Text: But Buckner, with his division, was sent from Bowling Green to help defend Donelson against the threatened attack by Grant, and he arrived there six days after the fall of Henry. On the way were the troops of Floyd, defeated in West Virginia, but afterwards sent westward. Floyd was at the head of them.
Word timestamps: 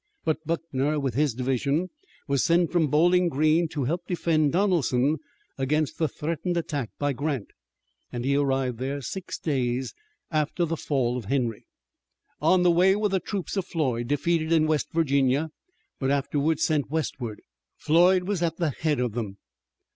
But 0.25 0.43
Buckner, 0.47 0.99
with 0.99 1.13
his 1.13 1.35
division, 1.35 1.91
was 2.27 2.43
sent 2.43 2.71
from 2.71 2.87
Bowling 2.87 3.29
Green 3.29 3.67
to 3.67 3.83
help 3.83 4.07
defend 4.07 4.51
Donelson 4.53 5.17
against 5.59 5.99
the 5.99 6.07
threatened 6.07 6.57
attack 6.57 6.89
by 6.97 7.13
Grant, 7.13 7.49
and 8.11 8.25
he 8.25 8.35
arrived 8.35 8.79
there 8.79 9.01
six 9.03 9.37
days 9.37 9.93
after 10.31 10.65
the 10.65 10.75
fall 10.75 11.17
of 11.17 11.25
Henry. 11.25 11.67
On 12.41 12.63
the 12.63 12.71
way 12.71 12.95
were 12.95 13.09
the 13.09 13.19
troops 13.19 13.55
of 13.55 13.67
Floyd, 13.67 14.07
defeated 14.07 14.51
in 14.51 14.65
West 14.65 14.91
Virginia, 14.91 15.51
but 15.99 16.09
afterwards 16.09 16.63
sent 16.63 16.89
westward. 16.89 17.39
Floyd 17.77 18.23
was 18.23 18.41
at 18.41 18.57
the 18.57 18.71
head 18.71 18.99
of 18.99 19.11
them. 19.11 19.37